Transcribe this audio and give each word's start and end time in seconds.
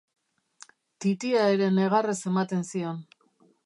Titia 1.05 1.45
ere 1.59 1.69
negarrez 1.77 2.19
ematen 2.35 2.69
zion. 2.75 3.09